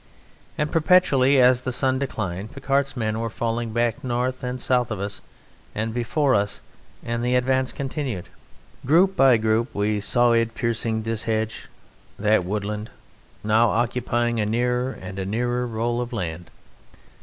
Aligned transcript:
And 0.57 0.71
perpetually, 0.71 1.39
as 1.39 1.61
the 1.61 1.71
sun 1.71 1.99
declined, 1.99 2.51
Picquart's 2.51 2.97
men 2.97 3.19
were 3.19 3.29
falling 3.29 3.71
back 3.71 4.03
north 4.03 4.41
and 4.43 4.59
south 4.59 4.89
of 4.89 4.99
us 4.99 5.21
and 5.75 5.93
before 5.93 6.33
us, 6.33 6.59
and 7.03 7.23
the 7.23 7.35
advance 7.35 7.71
continued. 7.71 8.27
Group 8.83 9.15
by 9.15 9.37
group 9.37 9.75
we 9.75 10.01
saw 10.01 10.31
it 10.31 10.55
piercing 10.55 11.03
this 11.03 11.25
hedge, 11.25 11.67
that 12.17 12.43
woodland, 12.43 12.89
now 13.43 13.69
occupying 13.69 14.39
a 14.39 14.45
nearer 14.47 14.91
and 14.91 15.19
a 15.19 15.23
nearer 15.27 15.67
roll 15.67 16.01
of 16.01 16.11
land. 16.11 16.49